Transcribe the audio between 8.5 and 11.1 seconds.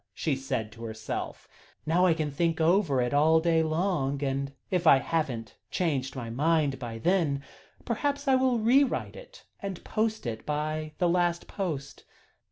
re write it and post it by the